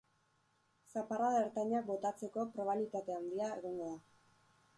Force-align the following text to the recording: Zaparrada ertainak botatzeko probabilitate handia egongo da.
Zaparrada 0.93 1.41
ertainak 1.43 1.85
botatzeko 1.91 2.47
probabilitate 2.57 3.19
handia 3.19 3.53
egongo 3.61 3.93
da. 3.93 4.03